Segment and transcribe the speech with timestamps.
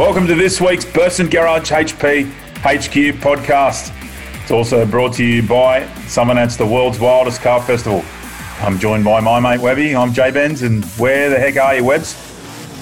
[0.00, 2.24] Welcome to this week's Burson Garage HP
[2.62, 3.94] HQ podcast.
[4.40, 8.02] It's also brought to you by Summernats the world's wildest car festival.
[8.60, 9.94] I'm joined by my mate Webby.
[9.94, 12.14] I'm Jay Benz, and where the heck are you, Webbs?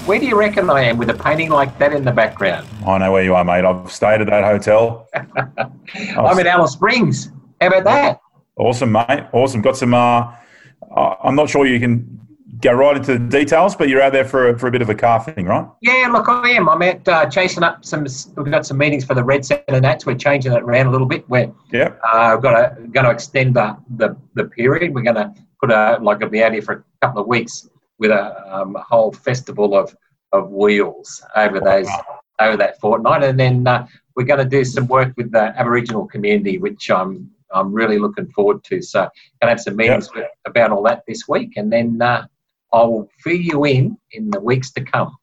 [0.06, 2.68] Where do you reckon I am with a painting like that in the background?
[2.86, 3.64] I know where you are, mate.
[3.64, 5.08] I've stayed at that hotel.
[6.16, 7.32] I'm in Alice Springs.
[7.60, 8.20] How about that?
[8.56, 9.26] Awesome, mate.
[9.32, 9.60] Awesome.
[9.60, 9.92] Got some.
[9.92, 10.34] Uh,
[10.94, 12.27] I'm not sure you can
[12.60, 14.90] go right into the details, but you're out there for a, for a bit of
[14.90, 15.66] a car thing, right?
[15.80, 16.68] Yeah, look, I am.
[16.68, 18.06] I'm out uh, chasing up some.
[18.36, 20.06] We've got some meetings for the Red Centre and that's.
[20.06, 21.28] We're changing it around a little bit.
[21.28, 21.94] We're yeah.
[22.02, 24.94] Uh, we've got to going to extend the, the the period.
[24.94, 27.68] We're going to put a like I'll be out here for a couple of weeks
[27.98, 29.94] with a, um, a whole festival of
[30.32, 32.20] of wheels over those wow.
[32.40, 36.06] over that fortnight, and then uh, we're going to do some work with the Aboriginal
[36.06, 38.82] community, which I'm I'm really looking forward to.
[38.82, 39.10] So, going
[39.42, 40.32] to have some meetings yep.
[40.44, 42.26] about all that this week, and then uh,
[42.72, 45.16] I'll fill you in in the weeks to come.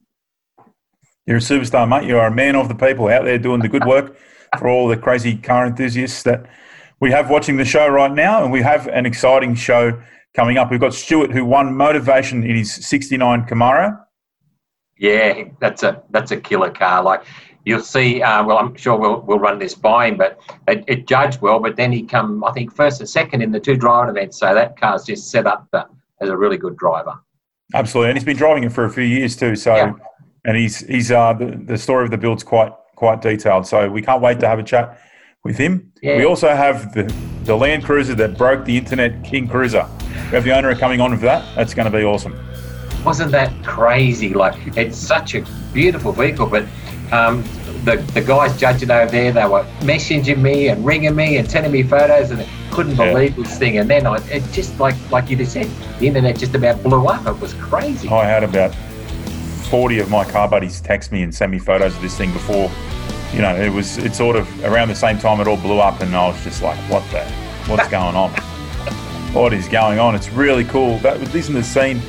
[1.25, 2.07] You're a superstar, mate.
[2.07, 4.17] You are a man of the people out there doing the good work
[4.59, 6.45] for all the crazy car enthusiasts that
[6.99, 10.01] we have watching the show right now, and we have an exciting show
[10.33, 10.71] coming up.
[10.71, 13.99] We've got Stuart, who won motivation in his '69 Camaro.
[14.97, 17.03] Yeah, that's a that's a killer car.
[17.03, 17.23] Like
[17.65, 18.21] you'll see.
[18.21, 21.59] Uh, well, I'm sure we'll we'll run this by him, but it, it, judged well.
[21.59, 24.39] But then he come, I think, first and second in the two driving events.
[24.39, 25.85] So that car's just set up the,
[26.21, 27.19] as a really good driver.
[27.73, 29.55] Absolutely, and he's been driving it for a few years too.
[29.55, 29.93] So, yeah.
[30.45, 33.67] and he's he's uh, the, the story of the build's quite quite detailed.
[33.67, 34.99] So we can't wait to have a chat
[35.43, 35.91] with him.
[36.01, 36.17] Yeah.
[36.17, 37.03] We also have the
[37.43, 39.87] the Land Cruiser that broke the internet, King Cruiser.
[39.99, 41.55] We have the owner coming on with that.
[41.55, 42.39] That's going to be awesome
[43.05, 44.33] wasn't that crazy?
[44.33, 46.65] Like, it's such a beautiful vehicle, but
[47.11, 47.43] um,
[47.85, 51.71] the, the guys judging over there, they were messaging me and ringing me and sending
[51.71, 53.43] me photos, and couldn't believe yeah.
[53.43, 53.77] this thing.
[53.77, 55.69] And then I, it just like like you just said,
[55.99, 57.25] the internet just about blew up.
[57.25, 58.09] It was crazy.
[58.09, 58.73] I had about
[59.69, 62.71] forty of my car buddies text me and send me photos of this thing before.
[63.33, 66.01] You know, it was it sort of around the same time it all blew up,
[66.01, 67.23] and I was just like, "What the?
[67.67, 68.31] What's going on?
[69.33, 70.97] what is going on?" It's really cool.
[70.99, 72.01] That isn't the scene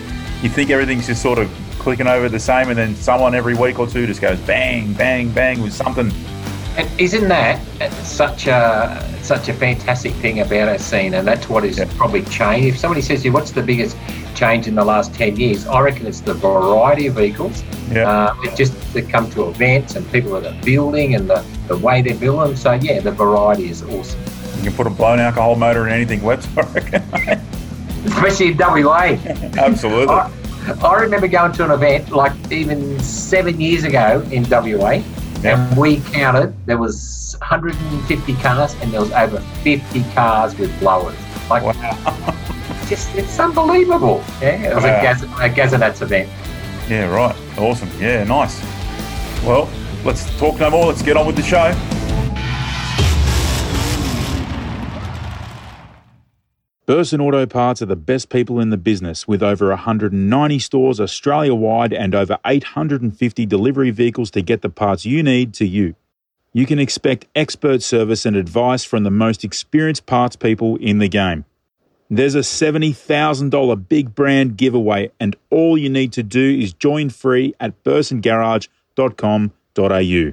[0.42, 1.50] you think everything's just sort of
[1.86, 5.30] clicking over the same, and then someone every week or two just goes bang, bang,
[5.30, 6.10] bang with something.
[6.76, 7.60] And isn't that
[8.02, 11.14] such a such a fantastic thing about our scene?
[11.14, 12.66] And that's what is probably changed.
[12.66, 13.96] If somebody says to you, "What's the biggest
[14.34, 17.62] change in the last ten years?" I reckon it's the variety of vehicles.
[17.92, 18.10] Yeah.
[18.10, 21.76] Uh, it just they come to events and people that are building and the, the
[21.76, 22.56] way they build them.
[22.56, 24.20] So yeah, the variety is awesome.
[24.56, 27.04] You can put a blown alcohol motor in anything reckon.
[28.06, 29.16] especially in WA.
[29.56, 30.12] Absolutely.
[30.12, 30.32] I,
[30.66, 35.04] I, remember going to an event like even seven years ago in WA, yep.
[35.44, 41.16] and we counted there was 150 cars, and there was over 50 cars with blowers.
[41.48, 42.84] Like, wow.
[42.88, 44.24] just it's unbelievable.
[44.40, 44.98] Yeah, it was wow.
[44.98, 46.28] a, Gaz, a Gazzanats event.
[46.88, 47.36] Yeah, right.
[47.58, 47.90] Awesome.
[48.00, 48.60] Yeah, nice.
[49.44, 49.68] Well,
[50.04, 50.86] let's talk no more.
[50.86, 51.72] Let's get on with the show.
[56.86, 61.52] Burson Auto Parts are the best people in the business with over 190 stores Australia
[61.52, 65.96] wide and over 850 delivery vehicles to get the parts you need to you.
[66.52, 71.08] You can expect expert service and advice from the most experienced parts people in the
[71.08, 71.44] game.
[72.08, 77.52] There's a $70,000 big brand giveaway, and all you need to do is join free
[77.58, 80.32] at bursongarage.com.au.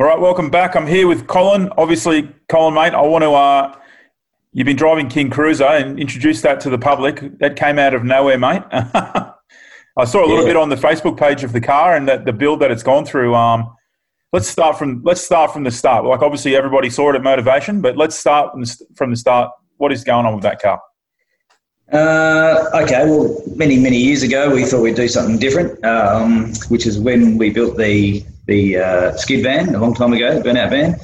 [0.00, 0.74] All right, welcome back.
[0.74, 1.68] I'm here with Colin.
[1.78, 3.76] Obviously, Colin, mate, I want to uh,
[4.52, 7.38] You've been driving King Cruiser and introduced that to the public.
[7.38, 8.62] That came out of nowhere, mate.
[8.72, 10.50] I saw a little yeah.
[10.50, 13.04] bit on the Facebook page of the car and the, the build that it's gone
[13.04, 13.34] through.
[13.34, 13.72] Um,
[14.32, 16.04] let's start from let's start from the start.
[16.04, 18.56] Like obviously everybody saw it at Motivation, but let's start
[18.96, 19.52] from the start.
[19.76, 20.80] What is going on with that car?
[21.92, 26.86] Uh, okay, well, many many years ago we thought we'd do something different, um, which
[26.86, 30.70] is when we built the the uh, skid van a long time ago, the burnout
[30.70, 30.96] van.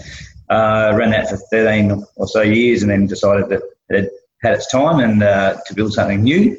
[0.48, 4.10] Uh, ran that for 13 or so years and then decided that it
[4.42, 6.56] had its time and uh, to build something new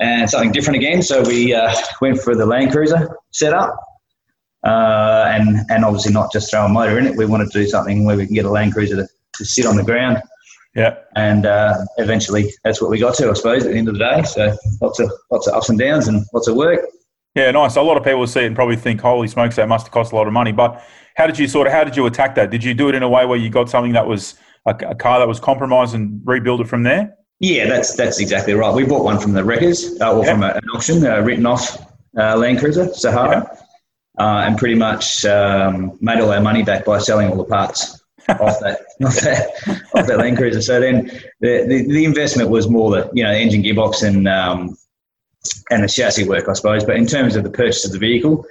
[0.00, 1.02] and something different again.
[1.02, 3.76] So we uh, went for the Land Cruiser setup.
[4.62, 7.16] Uh, and and obviously not just throw a motor in it.
[7.16, 9.64] We wanted to do something where we can get a Land Cruiser to, to sit
[9.64, 10.22] on the ground.
[10.74, 10.98] Yeah.
[11.16, 14.00] And uh, eventually, that's what we got to, I suppose, at the end of the
[14.00, 14.22] day.
[14.22, 16.80] So lots of lots of ups and downs and lots of work.
[17.34, 17.76] Yeah, nice.
[17.76, 20.12] A lot of people see it and probably think, "Holy smokes, that must have cost
[20.12, 20.82] a lot of money." But
[21.20, 22.50] how did you sort of how did you attack that?
[22.50, 24.94] Did you do it in a way where you got something that was a, a
[24.94, 27.14] car that was compromised and rebuild it from there?
[27.40, 28.74] Yeah, that's that's exactly right.
[28.74, 30.32] We bought one from the wreckers uh, or yeah.
[30.32, 31.76] from a, an auction, uh, written off
[32.16, 33.46] uh, Land Cruiser Sahara,
[34.18, 34.24] yeah.
[34.24, 38.02] uh, and pretty much um, made all our money back by selling all the parts
[38.30, 39.50] off that off that
[39.94, 40.62] off that Land Cruiser.
[40.62, 44.74] So then the, the, the investment was more the you know engine gearbox and um,
[45.70, 46.82] and the chassis work, I suppose.
[46.82, 48.46] But in terms of the purchase of the vehicle,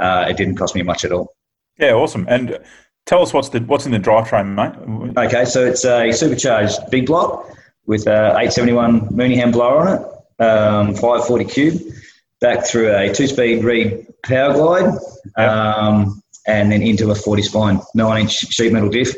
[0.00, 1.34] uh, it didn't cost me much at all.
[1.78, 2.26] Yeah, awesome.
[2.28, 2.58] And
[3.06, 5.16] tell us what's the what's in the drivetrain, mate.
[5.16, 7.48] Okay, so it's a supercharged big block
[7.86, 11.80] with a 871 Mooneyham blower on it, um, 540 cube,
[12.40, 14.94] back through a two-speed Reid power glide,
[15.36, 19.14] um, and then into a 40 spline nine-inch sheet metal diff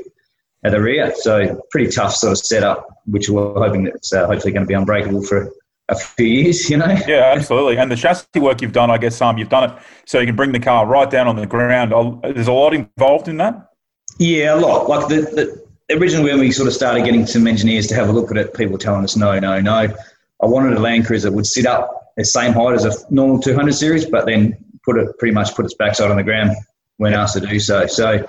[0.65, 1.13] at the rear.
[1.15, 4.75] So pretty tough sort of setup, which we're hoping that's uh, hopefully going to be
[4.75, 5.53] unbreakable for
[5.89, 6.97] a few years, you know.
[7.07, 7.79] Yeah, absolutely.
[7.79, 9.77] And the chassis work you've done, I guess, um, you've done it
[10.07, 11.93] so you can bring the car right down on the ground.
[12.23, 13.71] There's a lot involved in that.
[14.19, 14.89] Yeah, a lot.
[14.89, 18.13] Like the, the originally when we sort of started getting some engineers to have a
[18.13, 19.95] look at it, people telling us no, no, no.
[20.43, 23.41] I wanted a Land Cruiser that would sit up the same height as a normal
[23.41, 26.53] 200 series, but then put it pretty much put its backside on the ground
[26.99, 27.87] when asked to do so.
[27.87, 28.25] So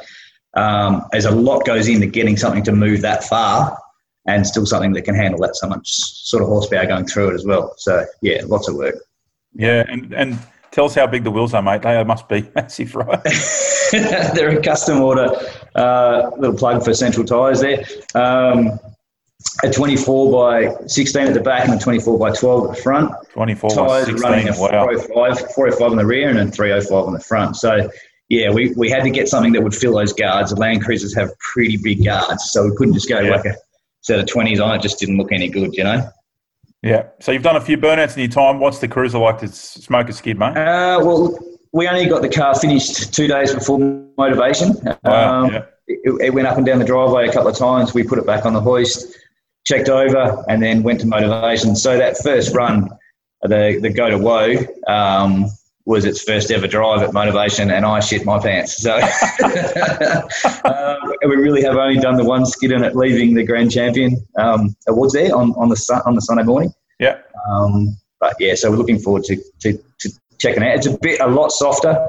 [0.55, 3.77] um, as a lot goes into getting something to move that far,
[4.25, 7.33] and still something that can handle that so much sort of horsepower going through it
[7.35, 7.73] as well.
[7.77, 8.95] So yeah, lots of work.
[9.53, 10.39] Yeah, and and
[10.71, 11.81] tell us how big the wheels are, mate.
[11.81, 13.23] They must be massive, right?
[13.91, 15.29] They're a custom order
[15.75, 17.85] uh, little plug for central tyres there.
[18.15, 18.79] Um,
[19.63, 23.11] a 24 by 16 at the back and a 24 by 12 at the front.
[23.33, 25.35] 24 tyres by 16, running a 405, wow.
[25.53, 27.55] 405 on the rear and a 305 on the front.
[27.55, 27.89] So
[28.29, 30.51] yeah, we, we had to get something that would fill those guards.
[30.51, 33.31] The Land Cruisers have pretty big guards, so we couldn't just go yeah.
[33.31, 33.55] like a
[34.05, 34.81] set of 20s on it.
[34.81, 36.07] Just didn't look any good, you know?
[36.83, 37.07] Yeah.
[37.19, 38.59] So you've done a few burnouts in your time.
[38.59, 40.55] What's the cruiser like to smoke a skid, mate?
[40.55, 41.37] Uh, well,
[41.73, 43.79] we only got the car finished two days before
[44.15, 44.75] motivation.
[45.03, 45.65] Wow, um, yeah.
[45.87, 47.95] it, it, went up and down the driveway a couple of times.
[47.95, 49.17] We put it back on the hoist,
[49.65, 51.75] checked over, and then went to motivation.
[51.75, 52.89] So that first run,
[53.41, 54.53] the the go to whoa,
[54.87, 55.47] um,
[55.85, 58.81] was its first ever drive at Motivation, and I shit my pants.
[58.81, 58.95] So
[59.43, 64.17] uh, we really have only done the one skid in it, leaving the Grand Champion
[64.37, 66.73] um, awards there on, on the on the Sunday morning.
[66.99, 67.19] Yeah.
[67.49, 70.09] Um, but yeah, so we're looking forward to, to, to
[70.39, 70.75] checking it out.
[70.77, 72.07] It's a bit a lot softer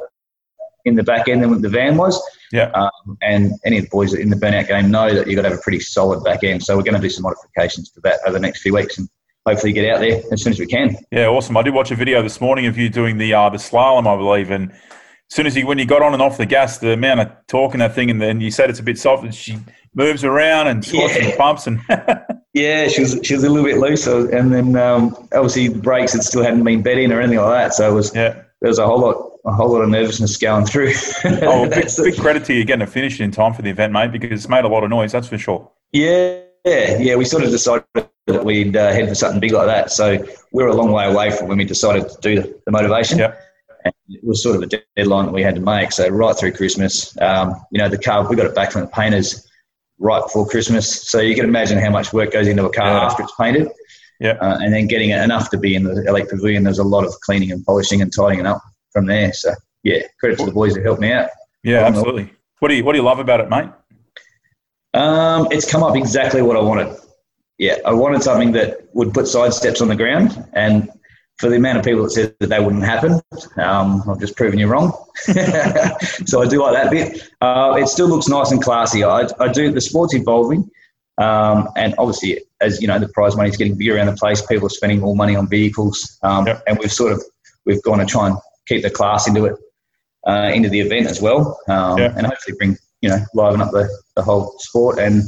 [0.84, 2.22] in the back end than what the van was.
[2.52, 2.70] Yeah.
[2.70, 5.50] Um, and any of the boys in the burnout game know that you've got to
[5.50, 6.62] have a pretty solid back end.
[6.62, 9.08] So we're going to do some modifications to that over the next few weeks and
[9.46, 10.96] hopefully get out there as soon as we can.
[11.10, 11.56] Yeah, awesome.
[11.56, 14.16] I did watch a video this morning of you doing the uh, the slalom, I
[14.16, 14.78] believe, and as
[15.34, 17.78] soon as you when you got on and off the gas, the amount of talking
[17.78, 19.58] that thing, and then you said it's a bit soft, and she
[19.94, 21.24] moves around and squats yeah.
[21.24, 21.80] and pumps and.
[22.54, 26.14] yeah, she was she was a little bit loose, and then um, obviously the brakes
[26.14, 28.42] it still hadn't been bedding or anything like that, so it was yeah.
[28.60, 30.92] there was a whole lot a whole lot of nervousness going through.
[31.24, 34.10] oh, big, big credit to you getting it finish in time for the event, mate,
[34.10, 35.12] because it's made a lot of noise.
[35.12, 35.70] That's for sure.
[35.92, 37.14] Yeah, yeah, yeah.
[37.14, 37.84] We sort of decided
[38.26, 39.92] that we'd uh, head for something big like that.
[39.92, 42.72] So we are a long way away from when we decided to do the, the
[42.72, 43.18] motivation.
[43.18, 43.40] Yep.
[43.84, 45.92] And it was sort of a deadline that we had to make.
[45.92, 48.88] So right through Christmas, um, you know, the car we got it back from the
[48.88, 49.48] painters
[49.98, 51.08] right before Christmas.
[51.08, 53.06] So you can imagine how much work goes into a car yeah.
[53.06, 53.68] after it's painted.
[54.18, 54.32] Yeah.
[54.40, 56.64] Uh, and then getting it enough to be in the Elite Pavilion.
[56.64, 58.60] There's a lot of cleaning and polishing and tidying it up
[58.90, 59.32] from there.
[59.32, 59.52] So
[59.84, 61.28] yeah, credit to the boys who helped me out.
[61.62, 62.32] Yeah, absolutely.
[62.58, 63.68] What do you What do you love about it, mate?
[64.96, 66.96] Um, it's come up exactly what I wanted.
[67.58, 70.90] Yeah, I wanted something that would put side steps on the ground, and
[71.38, 73.20] for the amount of people that said that they wouldn't happen,
[73.56, 74.92] um, I've just proven you wrong.
[75.16, 77.30] so I do like that bit.
[77.42, 79.04] Uh, it still looks nice and classy.
[79.04, 79.70] I, I do.
[79.70, 80.70] The sport's evolving,
[81.18, 84.44] um, and obviously, as you know, the prize money is getting bigger around the place.
[84.46, 86.62] People are spending more money on vehicles, um, yep.
[86.66, 87.22] and we've sort of
[87.66, 88.36] we've gone to try and
[88.66, 89.56] keep the class into it,
[90.26, 92.14] uh, into the event as well, um, yeah.
[92.16, 95.22] and hopefully bring you know liven up the, the whole sport and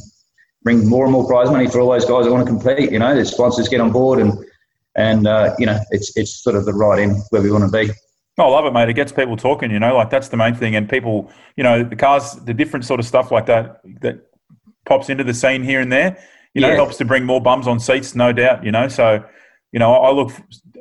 [0.62, 2.90] bring more and more prize money for all those guys that want to compete.
[2.90, 4.32] You know, the sponsors get on board and
[4.96, 7.70] and uh, you know it's it's sort of the right end where we want to
[7.70, 7.92] be.
[8.38, 8.88] Oh, I love it, mate.
[8.88, 9.70] It gets people talking.
[9.70, 12.84] You know, like that's the main thing, and people, you know, the cars, the different
[12.84, 14.20] sort of stuff like that that
[14.86, 16.18] pops into the scene here and there.
[16.54, 16.76] You know, yeah.
[16.76, 18.64] helps to bring more bums on seats, no doubt.
[18.64, 19.24] You know, so
[19.72, 20.32] you know, I look,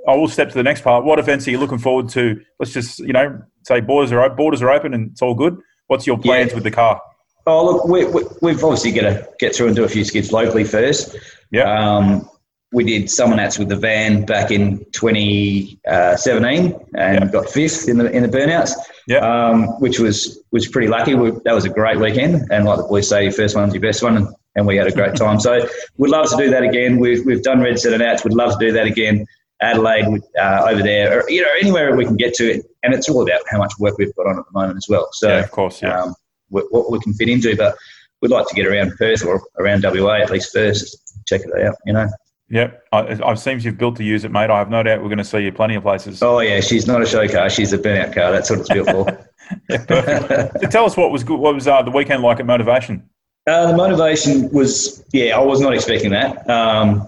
[0.08, 1.04] I will step to the next part.
[1.04, 2.40] What events are you looking forward to?
[2.60, 5.58] Let's just, you know, say borders are borders are open and it's all good.
[5.88, 6.56] What's your plans yeah.
[6.56, 7.02] with the car?
[7.48, 8.06] Oh, look, we,
[8.42, 11.16] we, have obviously got to get through and do a few skids locally first.
[11.50, 11.64] Yeah.
[11.64, 12.30] Um,
[12.74, 17.32] we did Summernats with the van back in 2017 and yep.
[17.32, 18.74] got fifth in the in the burnouts.
[19.08, 19.20] Yeah.
[19.20, 21.16] Um, which was was pretty lucky.
[21.16, 23.82] We, that was a great weekend, and like the boys say, your first one's your
[23.82, 25.40] best one, and, and we had a great time.
[25.40, 27.00] so we'd love to do that again.
[27.00, 28.26] We've we've done Red CentreNATS.
[28.26, 29.26] We'd love to do that again.
[29.62, 33.08] Adelaide, uh, over there, or you know anywhere we can get to it, and it's
[33.10, 35.08] all about how much work we've got on at the moment as well.
[35.14, 36.02] So yeah, of course, yeah.
[36.02, 36.16] Um,
[36.50, 37.56] what we can fit into.
[37.56, 37.76] But
[38.22, 41.76] we'd like to get around Perth or around WA at least first, check it out,
[41.86, 42.08] you know.
[42.50, 44.50] Yep, I, I've seen you've built to use it, mate.
[44.50, 46.24] I have no doubt we're going to see you plenty of places.
[46.24, 48.32] Oh yeah, she's not a show car; she's a burnout car.
[48.32, 49.28] That's what it's built for.
[49.70, 51.40] yeah, so tell us what was good.
[51.40, 53.10] What was uh, the weekend like at Motivation?
[53.48, 56.50] Uh, the motivation was, yeah, I was not expecting that.
[56.50, 57.08] Um,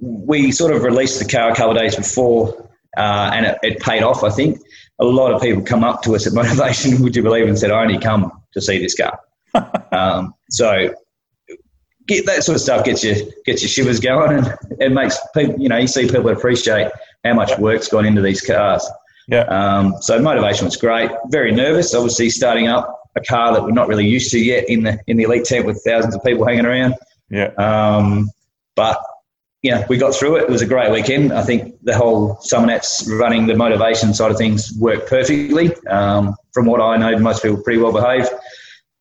[0.00, 3.80] we sort of released the car a couple of days before, uh, and it, it,
[3.80, 4.24] paid off.
[4.24, 4.58] I think
[4.98, 7.70] a lot of people come up to us at Motivation, would you believe, and said,
[7.70, 9.18] I only come to see this car.
[9.92, 10.94] um, so
[12.06, 15.58] get that sort of stuff gets you gets your shivers going and it makes people
[15.58, 16.90] you know you see people appreciate
[17.24, 18.88] how much work's gone into these cars.
[19.26, 19.44] Yeah.
[19.44, 21.10] um, so motivation was great.
[21.28, 24.82] Very nervous obviously starting up a car that we're not really used to yet in
[24.82, 26.94] the in the elite tent with thousands of people hanging around.
[27.30, 27.50] Yeah.
[27.58, 28.30] um,
[28.76, 29.00] but
[29.62, 30.42] yeah we got through it.
[30.42, 31.32] It was a great weekend.
[31.32, 35.74] I think the whole Summer Nats running the motivation side of things worked perfectly.
[35.86, 38.28] Um, from what I know most people pretty well behaved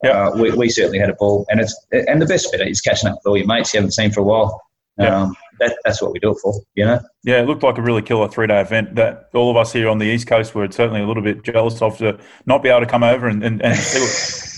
[0.03, 0.15] Yep.
[0.15, 3.09] uh, we, we certainly had a ball, and it's and the best bit is catching
[3.09, 4.61] up with all your mates you haven't seen for a while.
[4.97, 5.11] Yep.
[5.11, 6.99] Um, that, that's what we do it for, you know.
[7.23, 9.87] Yeah, it looked like a really killer three day event that all of us here
[9.87, 12.81] on the East Coast were certainly a little bit jealous of to not be able
[12.81, 13.79] to come over and, and, and,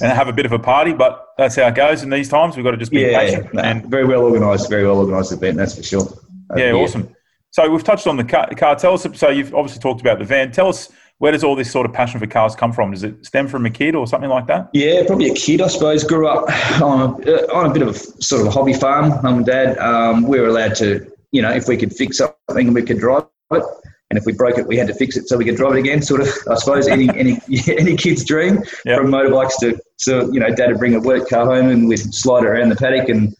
[0.01, 0.93] and have a bit of a party.
[0.93, 2.55] But that's how it goes in these times.
[2.55, 3.49] We've got to just be Yeah, patient.
[3.59, 6.07] And very well organised, very well organised event, that's for sure.
[6.51, 7.13] Uh, yeah, awesome.
[7.51, 8.75] So we've touched on the car, car.
[8.75, 10.51] Tell us, so you've obviously talked about the van.
[10.51, 12.91] Tell us, where does all this sort of passion for cars come from?
[12.91, 14.69] Does it stem from a kid or something like that?
[14.73, 16.03] Yeah, probably a kid, I suppose.
[16.03, 16.49] Grew up
[16.81, 19.09] on a, uh, on a bit of a sort of a hobby farm.
[19.23, 22.73] Mum and dad, um, we were allowed to, you know, if we could fix something,
[22.73, 23.63] we could drive it,
[24.09, 25.79] and if we broke it, we had to fix it so we could drive it
[25.79, 26.01] again.
[26.01, 28.97] Sort of, I suppose, any any any kid's dream Yep.
[28.99, 31.97] from motorbikes to, so you know, dad would bring a work car home and we'd
[32.13, 33.33] slide it around the paddock and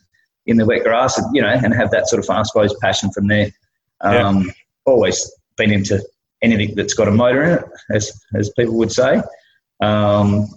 [0.45, 3.11] in the wet grass, and you know, and have that sort of, I suppose, passion
[3.11, 3.51] from there.
[4.01, 4.51] Um,
[4.85, 5.99] Always been into
[6.41, 9.21] anything that's got a motor in it, as as people would say.
[9.81, 10.47] Um,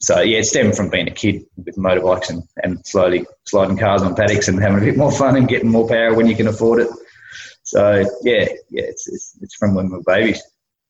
[0.00, 4.02] so yeah, it stemmed from being a kid with motorbikes and, and slowly sliding cars
[4.02, 6.46] on paddocks and having a bit more fun and getting more power when you can
[6.46, 6.88] afford it.
[7.64, 10.42] So yeah, yeah, it's it's, it's from when we were babies.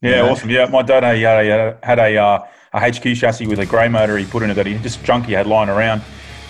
[0.02, 0.30] Yeah, Yeah.
[0.30, 0.50] awesome.
[0.50, 4.16] Yeah, my dad had a, had a, uh, a HQ chassis with a grey motor
[4.16, 6.02] he put in it that he just junky had lying around.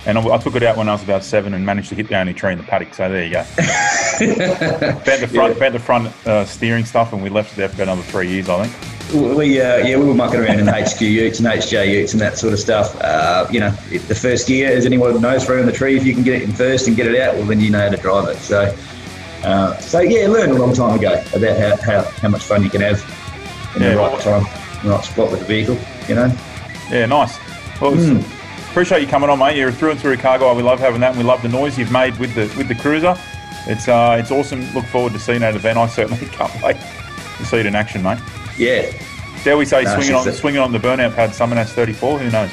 [0.09, 2.09] And I, I took it out when I was about seven and managed to hit
[2.09, 2.95] the only tree in the paddock.
[2.95, 3.45] So there you go.
[5.05, 7.83] bent the front, bent the front uh, steering stuff, and we left it there for
[7.83, 8.99] another three years, I think.
[9.37, 12.37] We uh, yeah we were mucking around in HQ Utes and HJ Utes and that
[12.37, 12.95] sort of stuff.
[13.01, 16.23] Uh, you know, the first gear, as anyone knows, around the tree, if you can
[16.23, 18.29] get it in first and get it out, well then you know how to drive
[18.29, 18.37] it.
[18.39, 18.75] So
[19.45, 22.69] uh, so yeah, learned a long time ago about how, how, how much fun you
[22.71, 23.01] can have
[23.77, 25.79] in Yeah, the right well- time, the right spot with the vehicle.
[26.07, 26.37] You know.
[26.91, 27.39] Yeah, nice.
[27.81, 28.38] Well, it's-
[28.71, 29.57] appreciate you coming on, mate.
[29.57, 30.55] You're a through and through a car.
[30.55, 32.75] We love having that, and we love the noise you've made with the with the
[32.75, 33.17] cruiser.
[33.67, 34.63] It's uh, it's awesome.
[34.75, 35.79] Look forward to seeing that event.
[35.79, 36.77] I certainly can't wait
[37.39, 38.19] to see it in action, mate.
[38.57, 38.91] Yeah,
[39.45, 42.19] Dare we say No, swinging on a- swinging on the burnout pad, Summernats 34?
[42.19, 42.51] Who knows?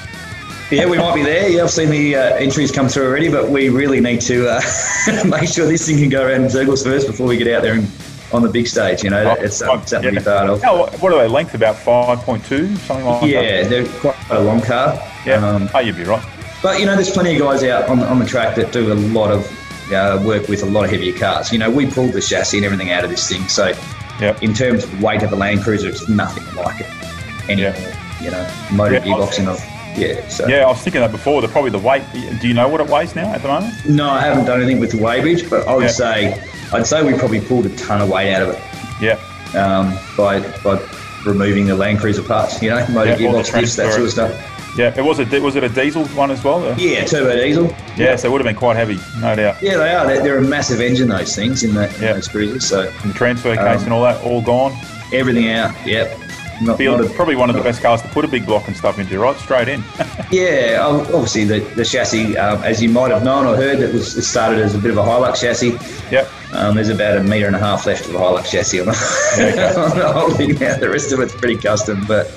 [0.72, 1.48] Yeah, we might be there.
[1.48, 4.62] Yeah, I've seen the uh, entries come through already, but we really need to uh,
[5.25, 7.75] make sure this thing can go around in circles first before we get out there
[7.75, 7.88] and
[8.34, 9.03] on the big stage.
[9.03, 10.63] You know, it's something, something to be part of.
[10.63, 11.53] How, what are they length?
[11.53, 13.29] About 5.2, something like that.
[13.29, 15.00] Yeah, they're quite a long car.
[15.25, 15.36] Yeah.
[15.46, 16.24] Um, oh, you'd be right.
[16.62, 18.96] but you know, there's plenty of guys out on, on the track that do a
[18.96, 19.46] lot of
[19.91, 21.51] uh, work with a lot of heavier cars.
[21.51, 23.74] You know, we pulled the chassis and everything out of this thing, so
[24.22, 24.44] Yep.
[24.44, 27.75] in terms of weight of a Land Cruiser, it's nothing like it anymore.
[28.22, 29.60] You know, motor Yeah, gearboxing of
[30.00, 30.25] yeah.
[30.29, 31.41] So Yeah, I was thinking that before.
[31.41, 32.03] The probably the weight.
[32.41, 33.74] Do you know what it weighs now at the moment?
[33.89, 35.89] no, I haven't done anything with the weighbridge, but I would Yeah.
[35.91, 38.60] say I'd say we probably pulled a ton of weight out of it.
[39.01, 39.20] Yeah.
[39.53, 40.82] um, by by
[41.25, 44.32] removing the Land Cruiser parts, you know, motor Yeah, gearbox diffs, that sort of stuff.
[44.77, 44.94] Yeah.
[44.98, 46.62] It was a was it a diesel one as well?
[46.79, 47.74] Yeah, turbo diesel.
[47.98, 49.62] Yeah, so it would have been quite heavy, no doubt.
[49.62, 50.05] Yeah, they are.
[50.05, 52.13] They're, they're a massive engine, those things in, that, in Yeah.
[52.13, 52.65] those cruisers.
[52.67, 54.74] So And the transfer case Um, and all that, all gone.
[55.13, 55.74] everything out.
[55.86, 56.20] Yep.
[56.62, 58.67] Not, Feel, not a- probably one of the best cars to put a big block
[58.67, 59.36] and stuff into, right?
[59.39, 59.84] Straight in.
[60.32, 64.15] yeah, obviously the, the chassis, um, as you might have known or heard, it was
[64.15, 65.77] it started as a bit of a Hilux chassis.
[66.12, 66.29] yep.
[66.53, 68.94] Um, there's about a metre and a half left of the Hilux chassis on the,
[69.38, 69.82] Yeah, okay.
[69.82, 70.77] on the whole thing now.
[70.77, 72.32] The rest of it's pretty custom, but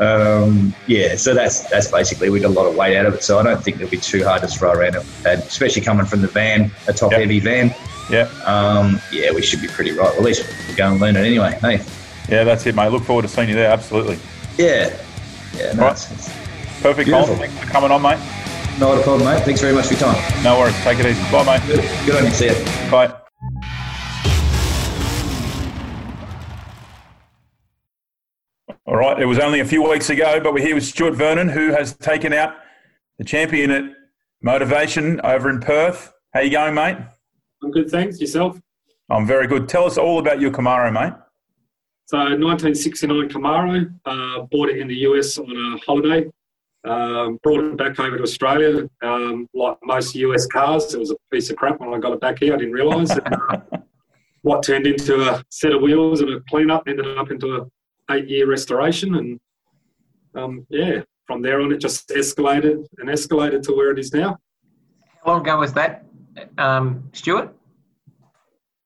[0.00, 1.16] um, yeah.
[1.16, 3.22] So that's that's basically we got a lot of weight out of it.
[3.22, 6.06] So I don't think it'll be too hard to throw around it, and especially coming
[6.06, 7.20] from the van, a top Yep.
[7.20, 7.74] heavy van.
[8.10, 8.28] Yeah.
[8.44, 10.08] Um, yeah, we should be pretty right.
[10.08, 11.58] Well, at least we'll go and learn it anyway.
[11.60, 11.80] Hey,
[12.28, 12.90] Yeah, that's it, mate.
[12.90, 13.70] Look forward to seeing you there.
[13.70, 14.18] Absolutely.
[14.58, 14.96] yeah,
[15.56, 15.72] yeah.
[15.74, 15.92] No, Right.
[15.92, 16.28] it's, it's
[16.82, 17.36] Perfect, Beautiful.
[17.36, 17.38] Colin.
[17.50, 18.18] Thanks for coming on, mate.
[18.80, 19.44] not a problem, mate.
[19.44, 20.42] Thanks very much for your time.
[20.42, 20.74] No worries.
[20.82, 21.22] Take it easy.
[21.30, 21.66] Bye, mate.
[21.66, 22.30] Good, good on you.
[22.32, 22.90] See you.
[22.90, 23.19] Bye.
[29.00, 31.70] Right, it was only a few weeks ago, but we're here with Stuart Vernon, who
[31.70, 32.56] has taken out
[33.18, 33.84] the champion at
[34.42, 36.12] Motivation over in Perth.
[36.34, 36.98] How you going, mate?
[37.62, 38.20] I'm good, thanks.
[38.20, 38.60] Yourself?
[39.10, 39.68] I'm very good.
[39.68, 41.14] Tell us all about your Camaro, mate.
[42.06, 46.30] So, 1969 Camaro, uh, bought it in the US on a holiday.
[46.84, 48.88] Um, brought it back over to Australia.
[49.02, 52.20] Um, like most US cars, it was a piece of crap when I got it
[52.20, 52.54] back here.
[52.54, 53.10] I didn't realise
[54.42, 57.66] what turned into a set of wheels and a clean-up ended up into a
[58.10, 59.40] eight-year restoration, and
[60.34, 64.38] um, yeah, from there on it just escalated and escalated to where it is now.
[65.24, 66.04] How long ago was that,
[66.58, 67.54] um, Stuart?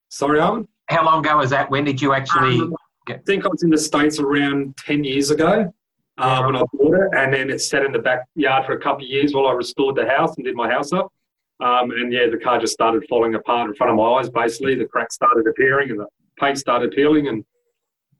[0.08, 0.68] Sorry, Owen.
[0.88, 1.70] How long ago was that?
[1.70, 2.60] When did you actually?
[2.60, 2.74] Um,
[3.08, 5.72] I think I was in the States around 10 years ago
[6.18, 9.04] uh, when I bought it, and then it sat in the backyard for a couple
[9.04, 11.12] of years while I restored the house and did my house up.
[11.60, 14.28] Um, and yeah, the car just started falling apart in front of my eyes.
[14.28, 16.06] Basically, the cracks started appearing and the
[16.38, 17.44] paint started peeling, and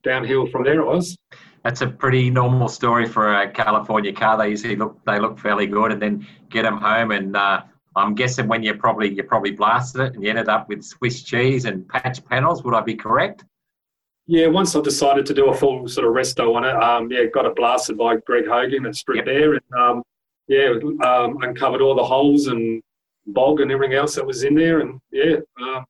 [0.04, 1.16] downhill from there it was.
[1.64, 4.36] That's a pretty normal story for a California car.
[4.36, 7.10] They usually look they look fairly good, and then get them home.
[7.10, 7.62] And uh,
[7.96, 11.22] I'm guessing when you probably you probably blasted it and you ended up with Swiss
[11.22, 12.62] cheese and patch panels.
[12.62, 13.44] Would I be correct?
[14.26, 17.24] Yeah, once I decided to do a full sort of resto on it, um, yeah,
[17.24, 19.24] got it blasted by Greg Hogan at Strip yep.
[19.26, 20.02] there, and um,
[20.48, 22.82] yeah, um, uncovered all the holes and
[23.26, 25.82] bog and everything else that was in there, and yeah, uh,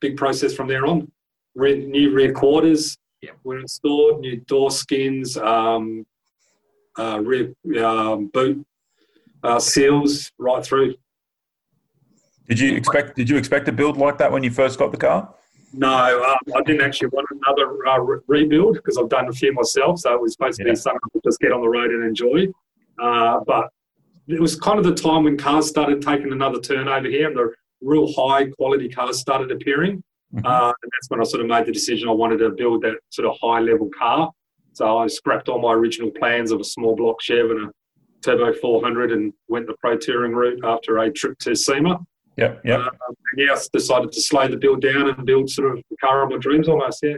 [0.00, 1.10] big process from there on.
[1.54, 3.36] Re- new rear quarters yep.
[3.44, 6.06] were installed, new door skins, um,
[6.98, 8.64] uh, rear um, boot
[9.42, 10.94] uh, seals right through.
[12.48, 13.16] Did you expect?
[13.16, 15.32] Did you expect a build like that when you first got the car?
[15.72, 19.52] No, um, I didn't actually want another uh, re- rebuild because I've done a few
[19.52, 20.00] myself.
[20.00, 20.72] So it was supposed to yeah.
[20.72, 22.48] be something to just get on the road and enjoy.
[23.00, 23.70] Uh, but
[24.26, 27.36] it was kind of the time when cars started taking another turn over here and
[27.36, 30.02] the real high quality cars started appearing.
[30.34, 30.46] Mm-hmm.
[30.46, 32.98] Uh, and that's when I sort of made the decision I wanted to build that
[33.10, 34.30] sort of high level car.
[34.72, 37.72] So I scrapped all my original plans of a small block Chev and a
[38.22, 41.98] Turbo 400 and went the pro touring route after a trip to SEMA.
[42.36, 42.76] Yeah, yeah.
[42.76, 42.90] Um,
[43.32, 46.22] and yeah, I decided to slow the build down and build sort of the car
[46.22, 47.16] of my dreams almost, yeah.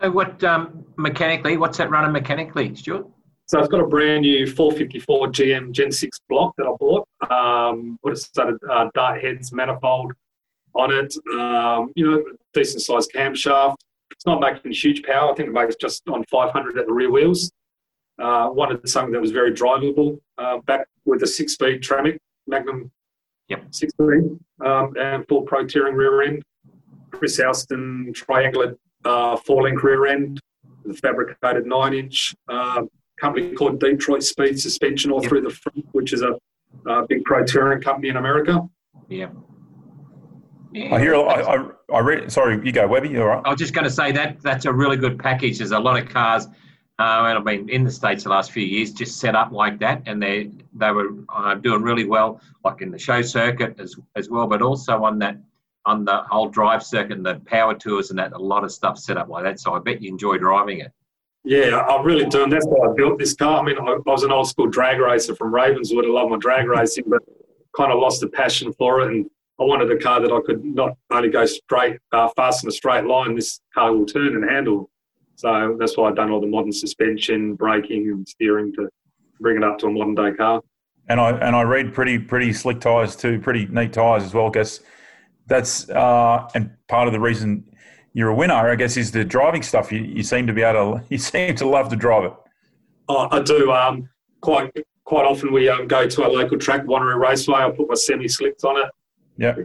[0.00, 3.06] So what um, mechanically, what's that running mechanically, Stuart?
[3.46, 7.06] So I've got a brand new 454 GM Gen 6 block that I bought.
[7.30, 10.12] Um, put a set of uh, dart heads manifold
[10.74, 11.14] on it.
[11.34, 13.76] Um, you know, decent sized camshaft.
[14.10, 15.32] It's not making huge power.
[15.32, 17.50] I think it makes just on 500 at the rear wheels.
[18.18, 20.20] Uh, wanted something that was very drivable.
[20.38, 22.90] Uh, back with a six speed Tremec Magnum
[23.48, 23.64] Yep.
[23.72, 26.42] Six speed um, and full pro touring rear end.
[27.10, 30.40] Chris Alston triangular uh, four link rear end
[30.88, 32.34] a fabricated nine inch.
[32.48, 32.82] Uh,
[33.20, 35.28] company called Detroit Speed Suspension all yep.
[35.28, 36.38] through the front, which is a,
[36.86, 38.60] a, big pro touring company in America.
[39.08, 39.28] Yeah.
[40.74, 41.14] I hear.
[41.14, 42.32] I, I, I read.
[42.32, 43.08] Sorry, you go, Webby.
[43.10, 43.42] You all right?
[43.44, 45.58] I was just going to say that that's a really good package.
[45.58, 46.48] There's a lot of cars
[46.98, 49.80] uh, and I've been in the states the last few years, just set up like
[49.80, 53.96] that, and they they were uh, doing really well, like in the show circuit as
[54.14, 55.36] as well, but also on that
[55.86, 58.32] on the whole drive circuit and the power tours and that.
[58.32, 59.58] A lot of stuff set up like that.
[59.58, 60.92] So I bet you enjoy driving it.
[61.42, 63.60] Yeah, I really do, and that's why I built this car.
[63.60, 66.04] I mean, I, was an old school drag racer from Ravenswood.
[66.04, 67.22] I love my drag racing, but
[67.76, 69.28] kind of lost the passion for it, and
[69.60, 72.72] I wanted a car that I could not only go straight, uh, fast in a
[72.72, 73.34] straight line.
[73.36, 74.90] This car will turn and handle
[75.36, 78.88] so that's why I've done all the modern suspension, braking, and steering to
[79.40, 80.62] bring it up to a modern day car.
[81.08, 84.46] And I and I read pretty pretty slick tyres too, pretty neat tyres as well.
[84.46, 84.80] I guess
[85.46, 87.64] that's uh, and part of the reason
[88.14, 89.90] you're a winner, I guess, is the driving stuff.
[89.90, 92.32] You, you seem to be able to you seem to love to drive it.
[93.08, 93.70] Oh, I do.
[93.72, 94.08] Um,
[94.40, 94.72] quite
[95.04, 97.58] quite often we um, go to our local track, Wanneroo Raceway.
[97.58, 98.88] I put my semi slicks on it.
[99.36, 99.56] Yeah.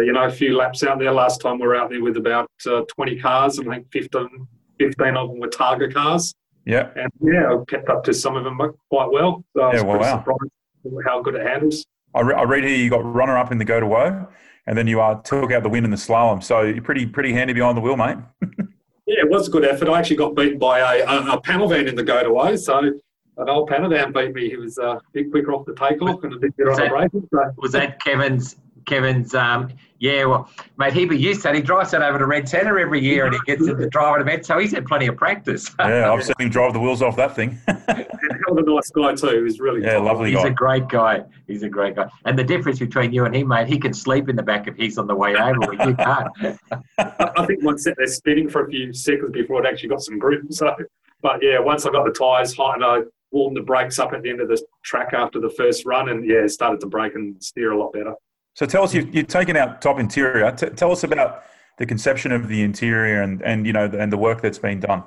[0.00, 1.12] You know, a few laps out there.
[1.12, 4.46] Last time we were out there with about uh, 20 cars, and I think 15,
[4.78, 6.34] 15 of them were Targa cars.
[6.64, 6.90] Yeah.
[6.96, 8.58] And yeah, I kept up to some of them
[8.90, 9.44] quite well.
[9.54, 10.18] So I was yeah, well, wow.
[10.18, 11.84] surprised how good it handles.
[12.14, 14.26] I, re- I read here you got runner up in the go to whoa,
[14.66, 16.42] and then you uh, took out the win in the slalom.
[16.42, 18.18] So you're pretty pretty handy behind the wheel, mate.
[18.42, 19.88] yeah, it was a good effort.
[19.88, 22.56] I actually got beaten by a, a, a panel van in the go to whoa.
[22.56, 24.48] So an old panel van beat me.
[24.50, 26.88] He was uh, a bit quicker off the takeoff and a bit better on the
[26.88, 27.28] braking.
[27.32, 27.40] So.
[27.56, 28.56] Was that Kevin's
[28.88, 29.68] Kevin's, um,
[30.00, 31.54] yeah, well, mate, he'd be used to that.
[31.54, 34.16] He drives that over to Red Centre every year and he gets it to drive
[34.16, 35.70] an event, so he's had plenty of practice.
[35.78, 37.58] yeah, I've seen him drive the wheels off that thing.
[37.66, 39.44] and hell of a nice guy too.
[39.44, 40.48] He's really yeah, lovely He's guy.
[40.48, 41.24] a great guy.
[41.46, 42.08] He's a great guy.
[42.24, 44.76] And the difference between you and him, mate, he can sleep in the back if
[44.76, 46.28] he's on the way over, but you can't.
[46.98, 50.42] I think once they're spinning for a few seconds before it actually got some grip.
[50.50, 50.74] So,
[51.22, 54.22] but yeah, once I got the tyres hot and I warmed the brakes up at
[54.22, 57.42] the end of the track after the first run, and yeah, started to brake and
[57.42, 58.14] steer a lot better.
[58.58, 60.50] So tell us, you've, you've taken out top interior.
[60.50, 61.44] T- tell us about
[61.76, 65.04] the conception of the interior and, and you know and the work that's been done.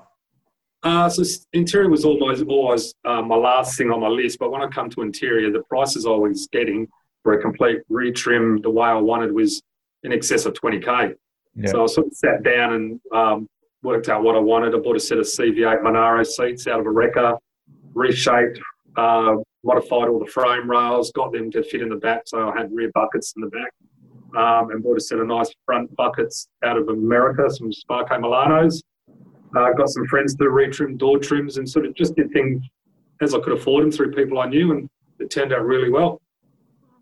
[0.83, 4.61] Uh, so interior was always always uh, my last thing on my list, but when
[4.61, 6.87] I come to interior, the prices I was getting
[7.23, 9.61] for a complete retrim the way I wanted was
[10.03, 11.15] in excess of 20k.
[11.55, 11.71] Yeah.
[11.71, 13.49] So I sort of sat down and um,
[13.83, 14.73] worked out what I wanted.
[14.73, 17.35] I bought a set of CV8 Monaro seats out of a wrecker,
[17.93, 18.61] reshaped,
[18.97, 22.57] uh, modified all the frame rails, got them to fit in the back, so I
[22.57, 23.71] had rear buckets in the back,
[24.35, 28.81] um, and bought a set of nice front buckets out of America, some Sparco Milanos.
[29.55, 32.63] Uh, got some friends to retrim door trims and sort of just did things
[33.21, 36.21] as I could afford them through people I knew, and it turned out really well.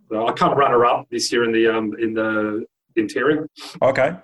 [0.10, 3.48] So I can't runner up this year in the um, in the interior.
[3.82, 4.16] Okay.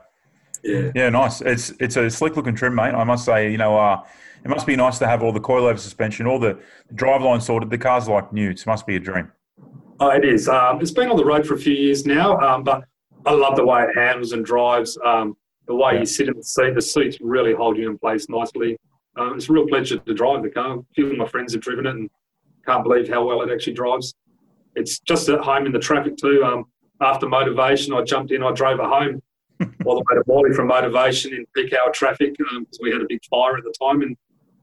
[0.64, 0.92] Yeah.
[0.96, 1.42] Yeah, nice.
[1.42, 2.94] It's it's a slick looking trim, mate.
[2.94, 4.04] I must say, you know, uh,
[4.44, 6.60] it must be nice to have all the coilover suspension, all the
[6.94, 7.70] driveline sorted.
[7.70, 8.50] The car's like new.
[8.52, 9.32] It must be a dream.
[10.00, 10.48] Oh, it is.
[10.50, 12.84] Um, it's been on the road for a few years now, um, but
[13.26, 14.98] I love the way it handles and drives.
[15.06, 15.36] Um,
[15.68, 16.00] the way Yeah.
[16.02, 18.78] you sit in the seat, the seats really hold you in place nicely.
[19.18, 20.78] Um, it's a real pleasure to drive the car.
[20.80, 22.10] A few of my friends have driven it and
[22.68, 24.14] can't believe how well it actually drives.
[24.76, 26.44] It's just at home in the traffic too.
[26.44, 26.66] Um,
[27.02, 29.22] after motivation, I jumped in, I drove it home
[29.86, 33.06] all the way to Morley from motivation in peak hour traffic because we had a
[33.08, 34.16] big fire at the time and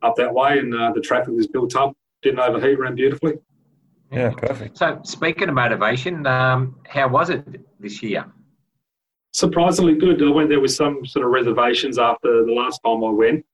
[0.03, 3.35] up that way, and uh, the traffic was built up, didn't overheat, ran beautifully.
[4.11, 4.77] Yeah, perfect.
[4.77, 7.45] So, speaking of motivation, um, how was it
[7.81, 8.27] this year?
[9.33, 10.23] surprisingly good.
[10.23, 13.45] I went there with some sort of reservations after the last time I went.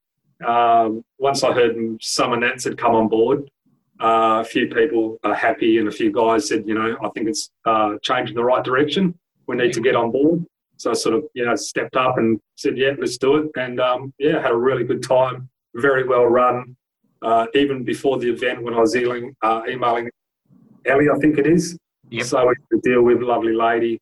[0.46, 3.50] Um, once I heard Summernats had come on board,
[4.00, 7.28] uh, a few people are happy, and a few guys said, you know, I think
[7.28, 9.18] it's uh, changing the right direction.
[9.46, 10.44] We need to get on board.
[10.78, 13.50] So I sort of, you know, stepped up and said, yeah, let's do it.
[13.56, 15.48] And um, yeah, had a really good time.
[15.74, 16.76] Very well run.
[17.20, 20.08] Uh, even before the event, when I was emailing, uh, emailing
[20.86, 21.76] Ellie, I think it is.
[22.10, 22.26] Yep.
[22.26, 24.00] So we deal with lovely lady.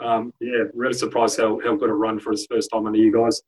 [0.00, 3.12] Um, yeah, really surprised how, how good a run for his first time under you
[3.12, 3.40] guys.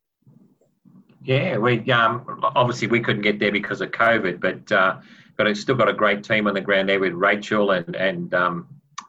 [1.21, 4.99] Yeah, we um, obviously we couldn't get there because of COVID, but uh,
[5.37, 8.33] got a, still got a great team on the ground there with Rachel and and
[8.33, 8.67] um,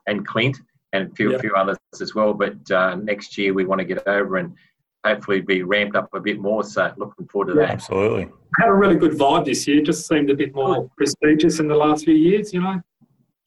[0.08, 0.60] and Clint
[0.92, 1.38] and a few Yeah.
[1.38, 2.34] few others as well.
[2.34, 4.54] But uh, next year we want to get over and
[5.04, 6.62] hopefully be ramped up a bit more.
[6.64, 7.70] So looking forward to that.
[7.70, 8.28] Absolutely.
[8.58, 9.82] Had a really good vibe this year.
[9.82, 12.52] Just seemed a bit more prestigious in the last few years.
[12.52, 12.80] You know,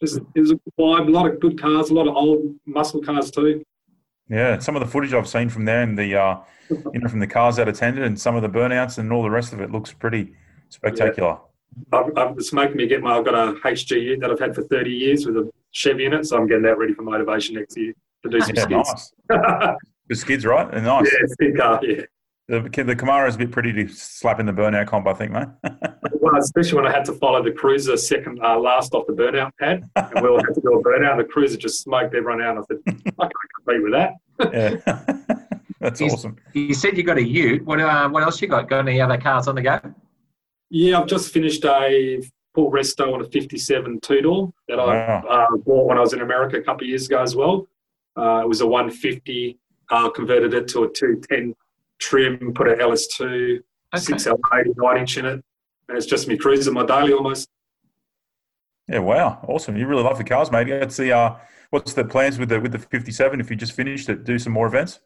[0.02, 1.08] just it was a vibe.
[1.08, 3.64] A lot of good cars, a lot of old muscle cars too.
[4.30, 6.38] Yeah, some of the footage I've seen from there and the uh,
[6.70, 9.30] you know from the cars that attended and some of the burnouts and all the
[9.30, 10.34] rest of it looks pretty
[10.70, 11.38] spectacular.
[11.92, 13.18] I've, I've, it's making me get my.
[13.18, 16.38] I've got a HGU that I've had for 30 years with a Chevy unit, so
[16.38, 19.14] I'm getting that ready for motivation next year to do some Yeah, skids.
[19.30, 19.76] nice.
[20.10, 20.72] The skids, right?
[20.74, 21.12] And nice.
[21.12, 21.80] yeah, big car.
[21.84, 22.02] Yeah.
[22.50, 25.32] The, the Camaro is a bit pretty to slap in the burnout comp, I think,
[25.32, 25.48] mate.
[26.20, 29.52] Well, especially when I had to follow the cruiser second uh, last off the burnout
[29.60, 31.12] pad, and we all had to do a burnout.
[31.12, 32.56] And the cruiser just smoked everyone out.
[32.56, 34.84] And I said, I can't compete with that.
[34.86, 35.46] yeah,
[35.82, 36.38] that's Is- awesome.
[36.54, 37.66] You said you got a Ute.
[37.66, 38.70] What uh, what else you got?
[38.70, 39.80] Got any other cars on the go?
[40.70, 42.22] Yeah, I've just finished a
[42.54, 45.24] full resto on a 57 two door that I Wow.
[45.30, 47.68] uh, bought when I was in America a couple of years ago as well.
[48.16, 49.58] Uh, it was a 150,
[49.90, 51.56] uh, converted it to a 210
[52.00, 53.62] trim, put a LS2,
[53.96, 54.14] Okay.
[54.14, 55.44] 6L80 9 inch in it,
[55.88, 57.48] and it's just me cruising my daily almost.
[58.88, 59.78] Yeah, wow, awesome.
[59.78, 60.68] You really love the cars, mate.
[60.68, 61.12] Let's see.
[61.12, 61.36] Uh,
[61.70, 63.40] what's the plans with the with the fifty-seven?
[63.40, 65.00] If you just finished it, do some more events.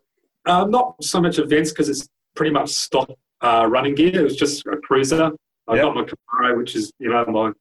[0.45, 3.10] Uh, not so much events because it's pretty much stock
[3.41, 4.21] uh, running gear.
[4.21, 5.31] It was just a cruiser.
[5.67, 5.84] I Yep.
[5.84, 7.51] got my Camaro, which is you know my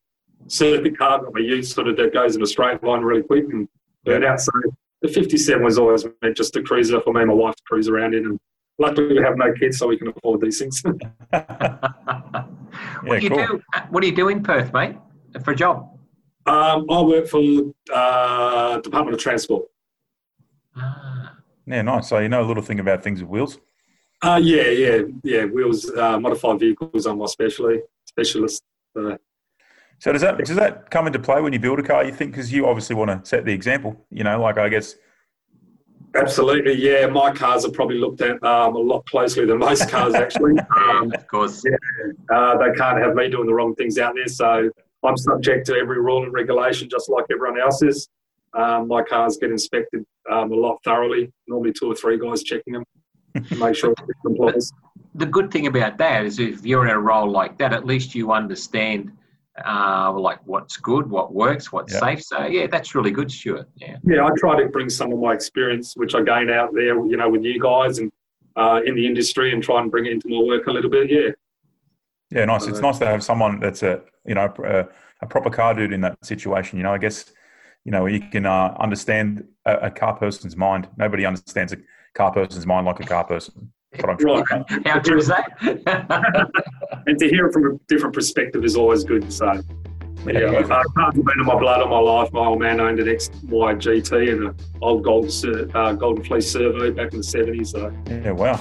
[0.49, 3.45] circuit car, got my use sort of that goes in a straight line really quick
[3.53, 3.69] and
[4.05, 4.41] burn out.
[4.41, 4.53] So
[5.03, 7.89] the 57 was always meant just a cruiser for me and my wife to cruise
[7.89, 8.25] around in.
[8.27, 8.39] And
[8.79, 10.83] luckily we have no kids, so we can afford these things.
[11.31, 13.39] what do you cool.
[13.47, 13.63] do?
[13.91, 14.97] What do you do in Perth, mate,
[15.45, 15.91] for a job?
[16.47, 17.43] um, I work for
[17.93, 19.65] uh, Department of Transport.
[20.77, 21.35] Ah,
[21.67, 22.09] Yeah, nice.
[22.09, 23.59] So you know a little thing about things with wheels.
[24.23, 25.45] Uh, yeah, yeah, yeah.
[25.45, 27.81] Wheels, uh, modified vehicles are my specialty,
[28.17, 28.63] specialist.
[28.99, 29.17] Uh,
[29.99, 32.05] So does that does that come into play when you build a car?
[32.05, 33.97] You think because you obviously want to set the example.
[34.11, 34.97] You know, like I guess.
[36.15, 37.07] Absolutely, yeah.
[37.07, 40.55] My cars are probably looked at um, a lot closely than most cars, actually.
[40.75, 41.63] Um, of course.
[42.35, 44.71] uh, they can't have me doing the wrong things out there, so
[45.05, 48.09] I'm subject to every rule and regulation, just like everyone else is.
[48.55, 51.31] Um, my cars get inspected um, a lot thoroughly.
[51.49, 52.85] Normally, two or three guys checking them
[53.49, 54.73] to make sure it complies.
[55.17, 58.15] The good thing about that is if you're in a role like that, at least
[58.15, 59.13] you understand
[59.65, 62.01] uh, like what's good, what works, what's Yeah.
[62.01, 62.23] safe.
[62.23, 63.69] So yeah, that's really good, Stuart.
[63.77, 63.97] Yeah.
[64.05, 67.17] Yeah, I try to bring some of my experience, which I gain out there, you
[67.17, 68.13] know, with you guys and
[68.57, 71.11] uh, in the industry, and try and bring it into my work a little bit.
[71.11, 71.31] Yeah.
[72.31, 72.67] Yeah, nice.
[72.67, 74.89] It's nice to have someone that's a you know a,
[75.23, 76.77] a proper car dude in that situation.
[76.79, 77.33] You know, I guess
[77.85, 80.89] you know you can uh, understand a, a car person's mind.
[80.97, 81.79] Nobody understands a
[82.15, 83.73] car person's mind like a car person.
[83.97, 84.87] That's what I'm trying to Right.
[84.87, 85.47] How true is that?
[87.07, 89.33] and to hear it from a different perspective is always good.
[89.33, 89.47] So,
[90.27, 90.71] yeah, perfect.
[90.71, 92.33] uh, car's been in my blood all my life.
[92.33, 96.91] My old man owned an XY GT and an old Golden, uh, Golden Fleece Servo
[96.91, 97.69] back in the 70s.
[97.69, 98.61] So, Yeah, wow.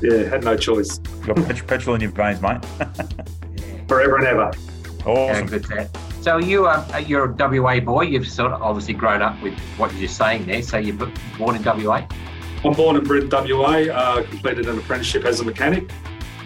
[0.00, 1.00] yeah, had no choice.
[1.26, 2.64] You got petrol in your veins, mate.
[3.88, 4.50] Forever and ever.
[5.06, 5.90] Yeah, good to
[6.22, 8.02] So you are you're a WA boy.
[8.02, 10.62] You've sort of obviously grown up with what you're saying there.
[10.62, 10.96] So you're
[11.36, 12.06] born in WA.
[12.64, 15.86] I'm born and bred in WA, uh, completed an apprenticeship as a mechanic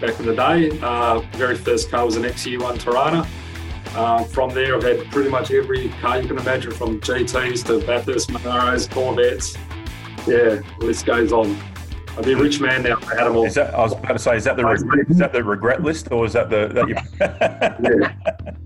[0.01, 0.77] back in the day.
[0.81, 3.25] Uh, very first car was an XU1 Torana.
[3.95, 7.85] Uh, from there, I've had pretty much every car you can imagine, from GTs to
[7.87, 9.57] Bathurst, Monaros, Corvettes.
[10.27, 11.57] Yeah, the list goes on.
[12.19, 12.97] I'd be a rich man now.
[13.09, 13.45] I had them all.
[13.45, 14.35] Is that I was about to say?
[14.35, 16.95] Is that the re- is that the regret list, or is that the that you?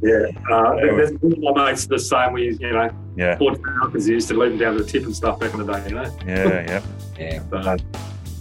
[0.02, 0.56] yeah, yeah.
[0.56, 2.34] Uh, there's my mates the same.
[2.34, 5.04] We you know yeah, bought because you used to leave them down to the tip
[5.04, 5.88] and stuff back in the day.
[5.88, 6.18] You know.
[6.26, 6.82] yeah, yeah.
[7.20, 7.44] Yeah.
[7.48, 7.84] But,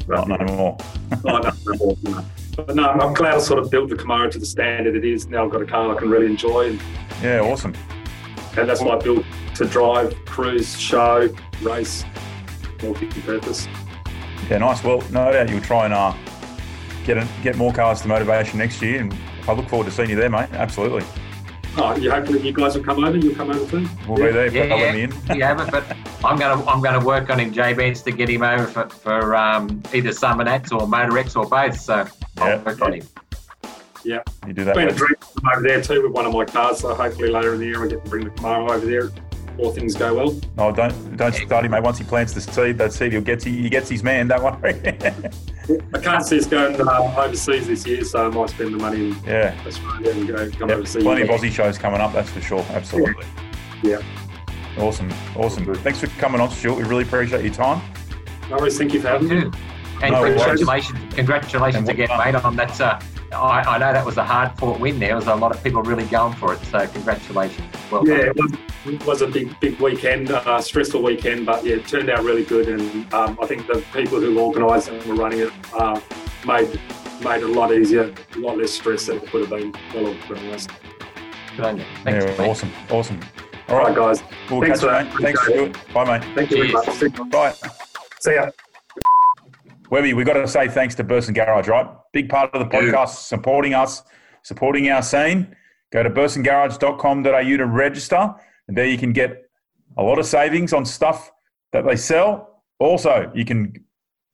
[0.09, 0.79] Not no more.
[1.27, 2.25] Oh, no, no more, no.
[2.57, 5.27] But no, I'm glad I sort of built the Camaro to the standard it is.
[5.27, 6.81] Now I've got a car I can really enjoy, and,
[7.23, 7.75] Yeah, awesome.
[8.57, 11.29] and that's why I built to drive, cruise, show,
[11.61, 12.03] race,
[12.83, 13.69] multi-purpose.
[14.51, 14.83] Yeah, nice.
[14.85, 16.15] Well, no doubt you'll try and uh,
[17.05, 19.15] get a, get more cars to motivation next year, and
[19.49, 20.49] I look forward to seeing you there, mate.
[20.53, 21.05] Absolutely.
[21.79, 23.17] Oh, you hopefully you guys will come over.
[23.17, 23.89] You'll come over too.
[24.07, 24.93] We'll be there if Yeah, yeah.
[24.93, 25.13] me in.
[25.37, 25.85] You haven't, but
[26.23, 29.35] I'm gonna I'm gonna work on him, J Benz, to get him over for, for
[29.35, 31.81] um, either Summer Nats or MotorEx or both.
[31.81, 32.07] So
[32.39, 32.63] I'll Yeah.
[32.63, 33.09] work on him.
[34.05, 34.21] You
[34.53, 34.75] do that.
[34.75, 36.81] Been a dream to come over there too with one of my cars.
[36.81, 39.11] So hopefully later in the year I get to bring the Camaro over there.
[39.59, 40.41] All things go well.
[40.57, 41.83] No, don't don't start him, mate.
[41.83, 44.29] Once he plants the seed, that seed he'll get he gets his man.
[44.29, 44.75] Don't worry.
[45.95, 49.11] I can't see us going um, overseas this year, so I might spend the money
[49.11, 49.55] in yeah.
[49.67, 50.79] Australia and go come Yep.
[50.79, 51.03] overseas.
[51.03, 52.65] Plenty of Aussie shows coming up, that's for sure.
[52.71, 53.25] Absolutely.
[53.83, 54.01] Yeah.
[54.79, 55.13] Awesome.
[55.37, 55.73] Awesome.
[55.77, 56.77] Thanks for coming on, Stuart.
[56.79, 57.81] We really appreciate your time.
[58.51, 58.79] No worries.
[58.79, 59.51] Thank you for having me.
[60.03, 60.37] And No worries.
[60.43, 62.81] congratulations, congratulations And what- again, mate, on that.
[62.81, 62.99] Uh,
[63.33, 64.99] I, I know that was a hard fought win.
[64.99, 66.61] There was a lot of people really going for it.
[66.67, 67.67] So congratulations.
[67.91, 68.53] Well Yeah, it was,
[68.87, 72.45] it was a big, big weekend, uh, stressful weekend, but yeah, it turned out really
[72.45, 72.69] good.
[72.69, 76.01] And um, I think the people who organised it and were running it uh,
[76.47, 76.81] made
[77.23, 80.09] made it a lot easier, a lot less stress than it would have been well
[80.09, 80.71] organised.
[81.57, 81.85] Good on you.
[82.03, 82.49] Thanks, yeah, mate.
[82.49, 82.73] awesome.
[82.91, 83.21] Awesome.
[83.69, 84.23] All All right, right, guys.
[84.51, 85.05] We'll Thanks for mate.
[85.11, 85.21] that.
[85.21, 85.95] Thanks, Appreciate Stuart.
[85.95, 86.35] Bye, mate.
[86.35, 86.91] Thank you very much.
[86.91, 87.25] See you.
[87.27, 87.55] Bye.
[88.21, 88.51] See ya.
[89.93, 91.87] Webby, we've got to say thanks to Burson Garage, right?
[92.15, 92.81] Big part of the Yeah.
[92.83, 94.03] podcast, supporting us,
[94.43, 95.55] supporting our scene.
[95.93, 98.35] Go to bursongarage.com.au to register,
[98.69, 99.43] and there you can get
[99.99, 101.31] a lot of savings on stuff
[101.73, 102.63] that they sell.
[102.79, 103.75] Also, you can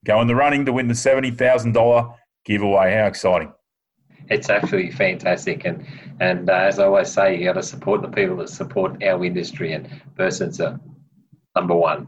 [0.06, 2.94] go in the running to win the $70,000 giveaway.
[2.94, 3.52] How exciting!
[4.30, 5.84] It's absolutely fantastic, and
[6.20, 9.24] and uh, as I always say, you got to support the people that support our
[9.24, 10.78] industry, and Burson's a
[11.56, 12.06] number one.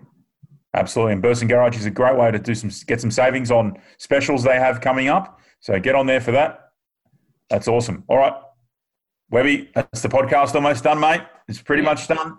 [0.74, 1.14] Absolutely.
[1.14, 4.42] And Burson Garage is a great way to do some get some savings on specials
[4.44, 5.40] they have coming up.
[5.61, 6.70] So get on there for that.
[7.48, 8.04] That's awesome.
[8.09, 8.35] All right.
[9.30, 11.22] Webby, that's the podcast almost done, mate.
[11.48, 12.38] It's pretty much done.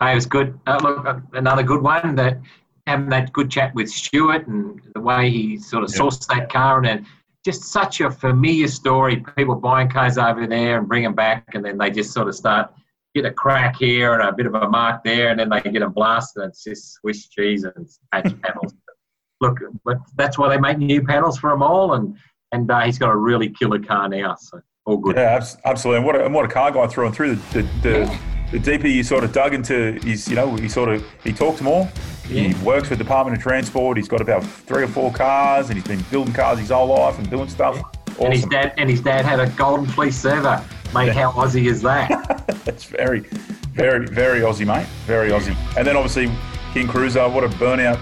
[0.00, 0.58] Hey, it was good.
[0.66, 2.14] Uh, look, uh, another good one.
[2.16, 2.38] That
[2.86, 6.00] having that good chat with Stuart and the way he sort of Yeah.
[6.02, 7.06] sourced that car, and then
[7.44, 9.24] just such a familiar story.
[9.36, 12.34] People buying cars over there and bring them back, and then they just sort of
[12.34, 12.70] start
[13.16, 15.80] get a crack here and a bit of a mark there, and then they get
[15.80, 16.42] them blasted.
[16.42, 18.74] And it's just Swiss cheese and patch panels.
[19.40, 22.16] Look, but that's why they make new panels for them all, and
[22.52, 24.34] and uh, he's got a really killer car now.
[24.36, 25.16] So all good.
[25.16, 25.98] Yeah, absolutely.
[25.98, 27.34] And what a, and what a car guy through and through.
[27.34, 28.18] The, the, the,
[28.52, 31.60] the deeper you sort of dug into his, you know, he sort of he talks
[31.60, 31.90] more.
[32.26, 33.96] He works for Department of Transport.
[33.96, 37.18] He's got about three or four cars, and he's been building cars his whole life
[37.18, 37.80] and doing stuff.
[38.20, 40.64] And his dad and his dad had a golden fleece server.
[40.94, 42.46] Mate, how Aussie is that?
[42.64, 43.20] That's very,
[43.72, 44.86] very, very Aussie, mate.
[45.06, 45.56] Very Aussie.
[45.76, 46.30] And then obviously
[46.72, 47.98] King Cruiser, what a burnout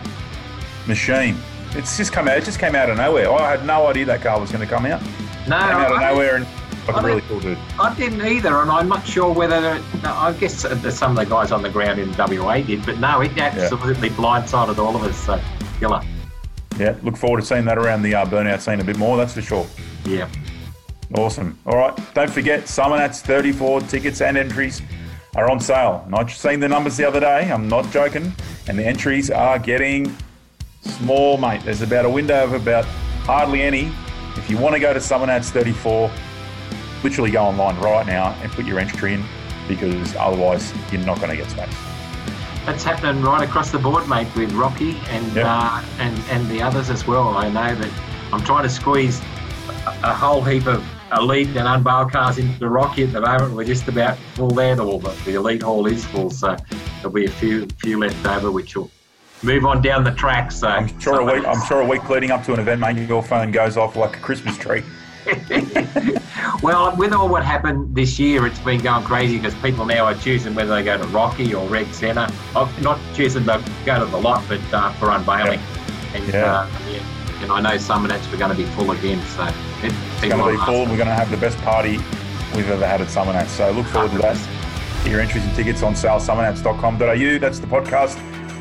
[0.87, 1.37] machine.
[1.70, 2.38] It's just come out.
[2.38, 3.33] It just came out of nowhere.
[3.33, 5.03] I had no idea that car was going to come out.
[5.48, 6.46] No, Came out of I, nowhere and
[6.87, 7.59] like I really cool dude.
[7.81, 9.83] I didn't either, and I'm not sure whether.
[10.05, 10.61] I guess
[10.96, 14.79] some of the guys on the ground in WA did, but no, it absolutely blindsided
[14.79, 15.16] all of us.
[15.16, 15.40] So,
[15.81, 16.03] killer.
[16.79, 19.16] Yeah, look forward to seeing that around the uh, burnout scene a bit more.
[19.16, 19.66] That's for sure.
[20.05, 20.29] Yeah.
[21.17, 21.59] Awesome.
[21.67, 21.97] All right.
[22.14, 24.83] Don't forget, Summer Nats 34 tickets and entries
[25.37, 26.05] are on sale.
[26.09, 27.51] Not seen the numbers the other day.
[27.51, 28.33] I'm not joking.
[28.69, 30.14] And the entries are getting
[30.83, 31.62] small, mate.
[31.64, 32.85] There's about a window of about
[33.25, 33.93] hardly any.
[34.37, 36.11] If you want to go to Summer Nats 34,
[37.03, 39.25] literally go online right now and put your entry in
[39.69, 41.75] because otherwise you're not going to get space.
[42.67, 45.47] That's happening right across the board, mate, with Rocky and Yeah.
[45.47, 47.37] uh, and and the others as well.
[47.37, 47.90] I know that
[48.33, 49.21] I'm trying to squeeze
[50.11, 50.85] a, whole heap of
[51.17, 53.55] elite and unbailed cars into the Rocky at the moment.
[53.55, 54.77] We're just about full there.
[54.77, 56.57] The, the, the elite hall is full, so
[56.97, 58.90] there'll be a few few left over, which will
[59.43, 60.53] move on down the track.
[60.53, 61.47] So I'm sure a week.
[61.47, 64.17] I'm sure a week leading up to an event, mate, your phone goes off like
[64.17, 64.83] a Christmas tree.
[66.62, 70.14] well, with all what happened this year, it's been going crazy because people now are
[70.14, 72.27] choosing whether they go to Rocky or Red Centre.
[72.55, 75.61] Not choosing to go to the lot, but uh, for unveiling.
[76.14, 76.45] And, Yeah.
[76.45, 77.24] Uh, yeah.
[77.45, 79.21] And I know some of that's going to be full again.
[79.29, 80.81] So it, It's going to be full.
[80.87, 81.99] We're going to have the best party
[82.55, 83.53] we've ever had at Summer Nats.
[83.53, 84.37] So look forward to that.
[85.05, 87.39] Get your entries and tickets on sale, summernats.com.au.
[87.39, 88.17] That's the podcast.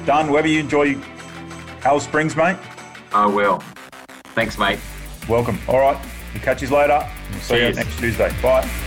[0.05, 0.31] Done.
[0.31, 0.97] Whether you enjoy
[1.85, 2.57] Alice Springs, mate,
[3.13, 3.63] I will.
[4.35, 4.79] Thanks, mate.
[5.29, 5.57] welcome.
[5.67, 5.97] All right.
[6.33, 7.07] We'll catch you later.
[7.31, 7.77] We'll see Cheers.
[7.77, 8.35] you next Tuesday.
[8.41, 8.82] Bye.